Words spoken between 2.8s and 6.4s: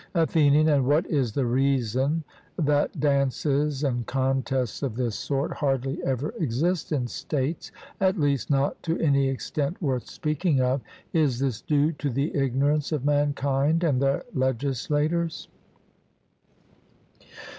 dances and contests of this sort hardly ever